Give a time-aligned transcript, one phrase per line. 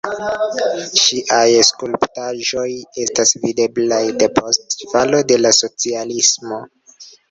[1.01, 2.65] Ŝiaj skulptaĵoj
[3.05, 6.65] estas videblaj depost falo de la socialismo.